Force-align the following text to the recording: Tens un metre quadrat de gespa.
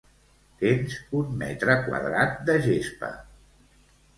Tens 0.61 0.95
un 1.19 1.35
metre 1.43 1.75
quadrat 1.89 2.41
de 2.49 2.57
gespa. 2.67 3.13